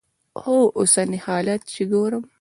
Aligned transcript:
خو 0.39 0.55
اوسني 0.79 1.19
حالات 1.25 1.61
چې 1.73 1.81
ګورم. 1.91 2.23